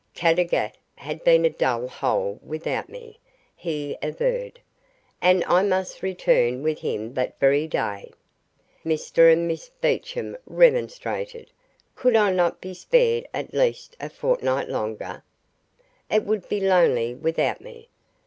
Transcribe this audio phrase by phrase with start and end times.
[0.15, 3.19] Caddagat had been a dull hole without me,
[3.55, 4.59] he averred,
[5.21, 8.11] and I must return with him that very day.
[8.83, 11.51] Mr and Miss Beecham remonstrated.
[11.93, 15.21] Could I not be spared at least a fortnight longer?
[16.09, 17.87] It would be lonely without me.